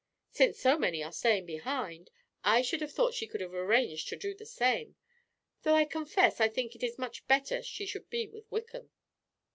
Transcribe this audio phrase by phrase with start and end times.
[0.31, 2.09] "Since so many are staying behind,
[2.43, 4.95] I should have thought she could have arranged to do the same;
[5.61, 8.89] though I confess I think it is much better she should be with Wickham."